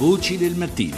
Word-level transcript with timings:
Voci 0.00 0.38
del 0.38 0.54
mattino. 0.54 0.96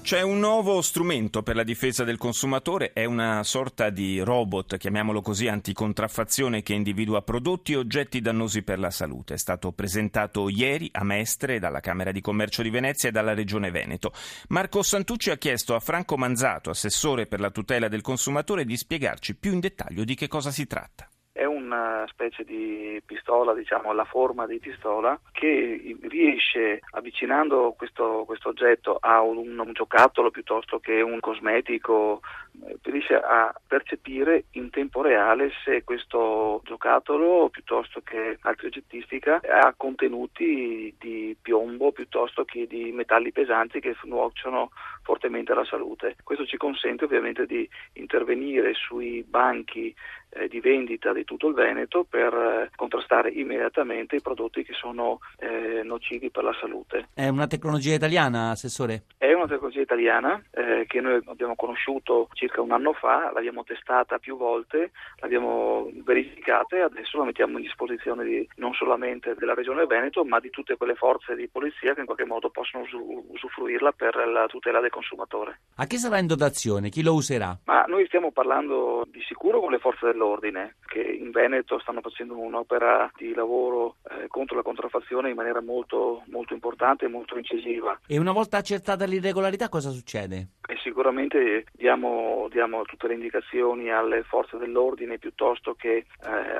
C'è 0.00 0.22
un 0.22 0.38
nuovo 0.38 0.80
strumento 0.80 1.42
per 1.42 1.54
la 1.54 1.62
difesa 1.62 2.02
del 2.02 2.16
consumatore, 2.16 2.94
è 2.94 3.04
una 3.04 3.42
sorta 3.42 3.90
di 3.90 4.20
robot, 4.20 4.78
chiamiamolo 4.78 5.20
così, 5.20 5.46
anticontraffazione 5.46 6.62
che 6.62 6.72
individua 6.72 7.20
prodotti 7.20 7.72
e 7.72 7.76
oggetti 7.76 8.22
dannosi 8.22 8.62
per 8.62 8.78
la 8.78 8.90
salute. 8.90 9.34
È 9.34 9.36
stato 9.36 9.72
presentato 9.72 10.48
ieri 10.48 10.88
a 10.92 11.04
Mestre 11.04 11.58
dalla 11.58 11.80
Camera 11.80 12.10
di 12.10 12.22
Commercio 12.22 12.62
di 12.62 12.70
Venezia 12.70 13.10
e 13.10 13.12
dalla 13.12 13.34
Regione 13.34 13.70
Veneto. 13.70 14.10
Marco 14.48 14.82
Santucci 14.82 15.28
ha 15.28 15.36
chiesto 15.36 15.74
a 15.74 15.80
Franco 15.80 16.16
Manzato, 16.16 16.70
assessore 16.70 17.26
per 17.26 17.38
la 17.38 17.50
tutela 17.50 17.88
del 17.88 18.00
consumatore, 18.00 18.64
di 18.64 18.78
spiegarci 18.78 19.36
più 19.36 19.52
in 19.52 19.60
dettaglio 19.60 20.04
di 20.04 20.14
che 20.14 20.26
cosa 20.26 20.50
si 20.50 20.66
tratta 20.66 21.06
specie 22.06 22.44
di 22.44 23.00
pistola, 23.04 23.54
diciamo 23.54 23.92
la 23.92 24.04
forma 24.04 24.46
di 24.46 24.58
pistola, 24.58 25.18
che 25.32 25.96
riesce 26.02 26.80
avvicinando 26.92 27.74
questo, 27.76 28.24
questo 28.26 28.50
oggetto 28.50 28.96
a 29.00 29.20
un, 29.20 29.58
un, 29.58 29.72
giocattolo 29.72 30.30
piuttosto 30.30 30.78
che 30.78 31.00
un 31.00 31.20
cosmetico, 31.20 32.20
eh, 32.66 32.78
riesce 32.82 33.14
a 33.14 33.54
percepire 33.66 34.44
in 34.52 34.70
tempo 34.70 35.02
reale 35.02 35.50
se 35.64 35.84
questo 35.84 36.60
giocattolo 36.64 37.48
piuttosto 37.48 38.00
che 38.02 38.38
altra 38.42 38.66
oggettistica 38.66 39.40
ha 39.42 39.74
contenuti 39.76 40.94
di 40.98 41.33
piuttosto 41.94 42.44
che 42.44 42.66
di 42.66 42.92
metalli 42.92 43.32
pesanti 43.32 43.80
che 43.80 43.96
nuocciono 44.02 44.72
fortemente 45.02 45.52
alla 45.52 45.64
salute. 45.64 46.16
Questo 46.22 46.44
ci 46.44 46.58
consente 46.58 47.04
ovviamente 47.04 47.46
di 47.46 47.66
intervenire 47.94 48.74
sui 48.74 49.24
banchi 49.26 49.94
eh, 50.34 50.48
di 50.48 50.60
vendita 50.60 51.12
di 51.12 51.24
tutto 51.24 51.48
il 51.48 51.54
Veneto 51.54 52.04
per 52.04 52.34
eh, 52.34 52.70
contrastare 52.74 53.30
immediatamente 53.30 54.16
i 54.16 54.20
prodotti 54.20 54.64
che 54.64 54.72
sono 54.72 55.20
eh, 55.38 55.82
nocivi 55.82 56.30
per 56.30 56.44
la 56.44 56.56
salute. 56.60 57.08
È 57.14 57.28
una 57.28 57.46
tecnologia 57.46 57.94
italiana, 57.94 58.50
Assessore? 58.50 59.04
È 59.16 59.32
una 59.44 59.52
tecnologia 59.52 59.80
italiana 59.80 60.42
eh, 60.50 60.84
che 60.86 61.00
noi 61.00 61.20
abbiamo 61.26 61.54
conosciuto 61.54 62.28
circa 62.32 62.60
un 62.60 62.72
anno 62.72 62.92
fa, 62.94 63.30
l'abbiamo 63.32 63.62
testata 63.62 64.18
più 64.18 64.36
volte, 64.36 64.90
l'abbiamo 65.20 65.90
verificata 66.04 66.76
e 66.76 66.80
adesso 66.80 67.18
la 67.18 67.24
mettiamo 67.24 67.58
in 67.58 67.64
disposizione 67.64 68.24
di, 68.24 68.48
non 68.56 68.72
solamente 68.72 69.34
della 69.36 69.54
Regione 69.54 69.86
Veneto 69.86 70.24
ma 70.24 70.40
di 70.40 70.50
tutte 70.50 70.76
quelle 70.76 70.94
forze 70.94 71.34
di 71.34 71.48
polizia 71.48 71.94
che 71.94 72.00
in 72.00 72.06
qualche 72.06 72.24
modo 72.24 72.50
possono 72.50 72.84
usufruirla 73.28 73.92
per 73.92 74.16
la 74.26 74.46
tutela 74.46 74.80
del 74.80 74.90
consumatore. 74.90 75.60
A 75.76 75.86
chi 75.86 75.98
sarà 75.98 76.18
in 76.18 76.26
dotazione? 76.26 76.88
Chi 76.88 77.02
lo 77.02 77.14
userà? 77.14 77.56
Ma 77.66 77.84
noi 77.86 78.06
stiamo 78.06 78.32
parlando 78.32 79.06
di 79.10 79.22
sicuro 79.26 79.60
con 79.60 79.70
le 79.70 79.78
forze 79.78 80.06
dell'ordine 80.06 80.76
che 80.86 81.00
in 81.00 81.30
Veneto 81.30 81.78
stanno 81.80 82.00
facendo 82.00 82.38
un'opera 82.38 83.10
di 83.16 83.34
lavoro 83.34 83.96
eh, 84.08 84.26
contro 84.28 84.56
la 84.56 84.62
contraffazione 84.62 85.30
in 85.30 85.36
maniera 85.36 85.60
molto, 85.60 86.22
molto 86.26 86.54
importante 86.54 87.04
e 87.04 87.08
molto 87.08 87.36
incisiva. 87.36 87.98
E 88.06 88.18
una 88.18 88.32
volta 88.32 88.58
accertata 88.58 89.04
l'irregolarità 89.04 89.33
cosa 89.68 89.90
succede? 89.90 90.48
E 90.66 90.76
sicuramente 90.82 91.66
diamo, 91.72 92.48
diamo, 92.50 92.82
tutte 92.82 93.08
le 93.08 93.14
indicazioni 93.14 93.90
alle 93.90 94.22
forze 94.22 94.56
dell'ordine 94.56 95.18
piuttosto 95.18 95.74
che 95.74 95.96
eh, 95.96 96.06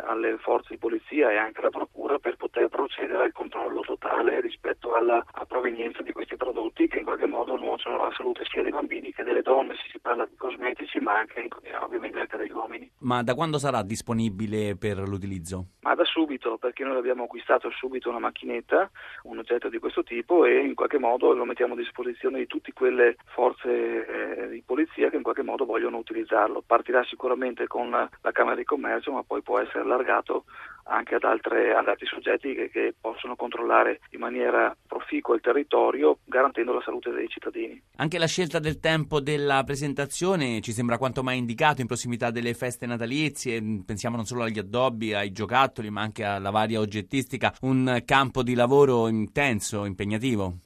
alle 0.07 0.37
forze 0.39 0.69
di 0.71 0.79
polizia 0.79 1.31
e 1.31 1.37
anche 1.37 1.61
alla 1.61 1.71
procura 1.71 2.19
per 2.19 2.37
poter 2.37 2.69
procedere 2.69 3.25
al 3.25 3.33
controllo 3.33 3.81
totale 3.81 4.41
rispetto 4.41 4.95
alla 4.95 5.25
provenienza 5.47 6.03
di 6.03 6.13
questi 6.13 6.37
prodotti 6.37 6.89
che 6.89 7.03
nuociono 7.85 8.03
alla 8.03 8.15
salute 8.15 8.45
sia 8.45 8.63
dei 8.63 8.71
bambini 8.71 9.13
che 9.13 9.23
delle 9.23 9.43
donne, 9.43 9.75
se 9.75 9.89
si 9.91 9.99
parla 9.99 10.25
di 10.27 10.37
cosmetici 10.37 10.99
ma 11.01 11.19
anche 11.19 11.49
ovviamente 11.81 12.19
anche 12.21 12.37
degli 12.37 12.53
uomini. 12.53 12.91
Ma 13.01 13.23
da 13.23 13.35
quando 13.35 13.59
sarà 13.59 13.83
disponibile 13.83 14.77
per 14.77 14.99
l'utilizzo? 14.99 15.67
Ma 15.81 15.95
da 15.95 16.05
subito, 16.05 16.57
perché 16.57 16.85
noi 16.85 16.97
abbiamo 16.97 17.25
acquistato 17.25 17.71
subito 17.71 18.09
una 18.09 18.19
macchinetta, 18.19 18.91
un 19.25 19.39
oggetto 19.39 19.69
di 19.69 19.79
questo 19.79 20.03
tipo 20.03 20.45
e 20.45 20.61
in 20.61 20.75
qualche 20.75 20.99
modo 20.99 21.33
lo 21.35 21.45
mettiamo 21.45 21.75
a 21.75 21.77
disposizione 21.77 22.39
di 22.39 22.47
tutte 22.47 22.73
quelle 22.73 23.17
forze 23.27 24.47
eh, 24.47 24.49
di 24.49 24.63
polizia 24.65 25.11
che 25.11 25.17
in 25.17 25.23
qualche 25.23 25.43
modo 25.43 25.65
vogliono 25.65 25.99
utilizzarlo. 25.99 26.63
Partirà 26.67 27.05
sicuramente 27.05 27.67
con 27.67 27.91
la 27.91 28.33
Camera 28.33 28.57
di 28.57 28.65
Commercio, 28.65 29.13
ma 29.13 29.23
poi 29.23 29.43
può 29.43 29.59
essere 29.59 29.81
allargato 29.81 30.45
anche 30.85 31.15
ad, 31.15 31.25
altre, 31.25 31.75
ad 31.75 31.89
altri 31.89 32.07
soggetti 32.07 32.55
che, 32.55 32.71
che, 32.71 32.95
possono 33.01 33.37
controllare 33.37 34.01
in 34.11 34.21
maniera 34.21 34.75
proficua 35.05 35.35
il 35.35 35.41
territorio 35.43 36.19
garantendo 36.25 36.73
la 36.73 36.81
salute 36.83 37.11
dei 37.11 37.29
cittadini. 37.29 37.81
Anche 37.97 38.19
la 38.19 38.27
scelta 38.27 38.59
del 38.59 38.81
tempo 38.81 39.21
della 39.21 39.63
presentazione 39.65 40.61
ci 40.63 40.73
sembra 40.73 40.99
quanto 40.99 41.23
mai 41.23 41.39
indicato 41.39 41.83
in 41.83 41.87
prossimità 41.87 42.31
delle 42.31 42.55
feste 42.55 42.87
natalizie, 42.87 43.63
pensiamo 43.85 44.17
non 44.17 44.25
solo 44.25 44.45
agli 44.45 44.59
addobbi, 44.59 45.13
ai 45.13 45.31
giocattoli 45.31 45.91
ma 45.91 46.01
anche 46.01 46.25
alla 46.25 46.51
varia 46.51 46.81
oggettistica, 46.81 47.55
un 47.61 48.03
campo 48.05 48.43
di 48.43 48.55
lavoro 48.55 49.07
intenso, 49.09 49.85
impegnativo. 49.85 50.61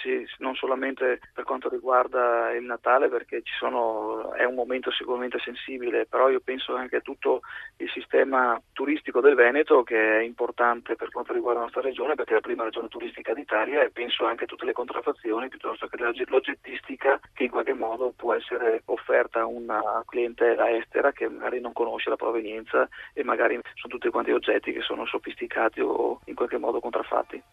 Sì, 0.00 0.26
non 0.38 0.54
solamente 0.54 1.20
per 1.32 1.44
quanto 1.44 1.68
riguarda 1.68 2.52
il 2.52 2.64
Natale 2.64 3.08
perché 3.08 3.42
sono, 3.58 4.32
è 4.32 4.44
un 4.44 4.54
momento 4.54 4.90
sicuramente 4.90 5.38
sensibile, 5.38 6.06
però 6.06 6.30
io 6.30 6.40
penso 6.40 6.74
anche 6.74 6.96
a 6.96 7.00
tutto 7.00 7.40
il 7.78 7.90
sistema 7.90 8.60
turistico 8.72 9.20
del 9.20 9.34
Veneto 9.34 9.82
che 9.82 10.18
è 10.18 10.22
importante 10.22 10.96
per 10.96 11.10
quanto 11.10 11.32
riguarda 11.32 11.60
la 11.60 11.64
nostra 11.66 11.82
regione 11.82 12.14
perché 12.14 12.32
è 12.32 12.34
la 12.34 12.40
prima 12.40 12.64
regione 12.64 12.88
turistica 12.88 13.32
d'Italia 13.32 13.82
e 13.82 13.90
penso 13.90 14.24
anche 14.24 14.44
a 14.44 14.46
tutte 14.46 14.64
le 14.64 14.72
contraffazioni 14.72 15.48
piuttosto 15.48 15.86
che 15.86 15.96
l'oggettistica 16.26 17.20
che 17.32 17.44
in 17.44 17.50
qualche 17.50 17.74
modo 17.74 18.12
può 18.16 18.34
essere 18.34 18.82
offerta 18.86 19.40
a 19.40 19.46
una 19.46 20.02
clientela 20.06 20.70
estera 20.70 21.12
che 21.12 21.28
magari 21.28 21.60
non 21.60 21.72
conosce 21.72 22.10
la 22.10 22.16
provenienza 22.16 22.88
e 23.12 23.24
magari 23.24 23.58
sono 23.74 23.92
tutti 23.94 24.10
quanti 24.10 24.30
oggetti 24.30 24.72
che 24.72 24.80
sono 24.80 25.06
sofisticati 25.06 25.80
o 25.80 26.20
in 26.26 26.34
qualche 26.34 26.58
modo 26.58 26.80
contraffatti. 26.80 27.42